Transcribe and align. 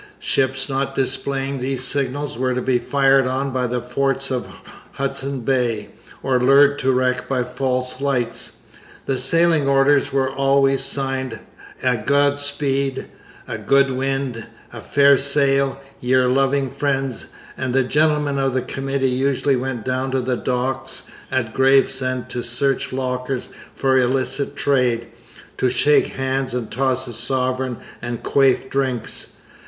Ships 0.17 0.67
not 0.67 0.95
displaying 0.95 1.59
these 1.59 1.83
signals 1.83 2.35
were 2.35 2.55
to 2.55 2.61
be 2.63 2.79
fired 2.79 3.27
on 3.27 3.51
by 3.51 3.67
the 3.67 3.79
forts 3.81 4.31
of 4.31 4.47
Hudson 4.93 5.41
Bay 5.41 5.89
or 6.23 6.39
lured 6.39 6.79
to 6.79 6.91
wreck 6.91 7.27
by 7.27 7.43
false 7.43 8.01
lights. 8.01 8.53
The 9.05 9.15
sailing 9.15 9.69
orders 9.69 10.11
were 10.11 10.31
always 10.31 10.83
signed 10.83 11.37
'a 11.83 11.97
God 11.97 12.39
speede, 12.39 13.09
a 13.47 13.59
good 13.59 13.91
wind, 13.91 14.47
a 14.73 14.81
faire 14.81 15.17
saile, 15.19 15.77
y'r 15.99 16.27
loving 16.27 16.71
friends'; 16.71 17.27
and 17.55 17.71
the 17.75 17.83
gentlemen 17.83 18.39
of 18.39 18.55
the 18.55 18.63
Committee 18.63 19.05
usually 19.07 19.55
went 19.55 19.85
down 19.85 20.09
to 20.09 20.21
the 20.21 20.35
docks 20.35 21.03
at 21.31 21.53
Gravesend 21.53 22.27
to 22.29 22.41
search 22.41 22.91
lockers 22.91 23.51
for 23.75 23.99
illicit 23.99 24.55
trade, 24.55 25.09
to 25.59 25.69
shake 25.69 26.07
hands 26.07 26.55
and 26.55 26.71
toss 26.71 27.07
a 27.07 27.13
sovereign 27.13 27.77
and 28.01 28.23
quaff 28.23 28.67
drinks. 28.67 29.33